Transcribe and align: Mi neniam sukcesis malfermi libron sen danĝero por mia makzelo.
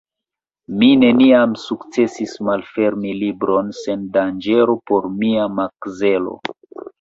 Mi 0.83 0.87
neniam 1.01 1.51
sukcesis 1.63 2.33
malfermi 2.47 3.11
libron 3.19 3.69
sen 3.81 4.09
danĝero 4.17 4.77
por 4.93 5.07
mia 5.21 5.47
makzelo. 5.61 6.35